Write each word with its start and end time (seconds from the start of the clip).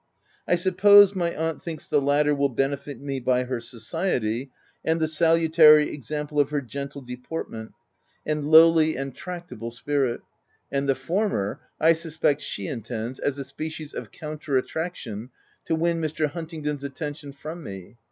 I 0.47 0.55
suppose, 0.55 1.13
my 1.13 1.31
aunt 1.35 1.61
thinks 1.61 1.87
the 1.87 2.01
latter 2.01 2.33
will 2.33 2.49
benefit 2.49 2.99
me 2.99 3.19
by 3.19 3.43
her 3.43 3.61
society 3.61 4.49
and 4.83 4.99
the 4.99 5.07
salutary 5.07 5.93
example 5.93 6.39
of 6.39 6.49
her 6.49 6.59
gentle 6.59 7.03
deportment, 7.03 7.73
and 8.25 8.43
lowly 8.49 8.97
and 8.97 9.13
tractable 9.13 9.69
spirit; 9.69 10.21
and 10.71 10.89
the 10.89 10.95
former, 10.95 11.59
I 11.79 11.93
suspect 11.93 12.41
she 12.41 12.65
intends 12.65 13.19
as 13.19 13.37
a 13.37 13.43
species 13.45 13.93
of 13.93 14.09
counter 14.09 14.57
attraction 14.57 15.29
to 15.65 15.75
win 15.75 16.01
Mr. 16.01 16.27
Huntingdon's 16.31 16.83
attention 16.83 17.31
from 17.31 17.61
me. 17.61 17.97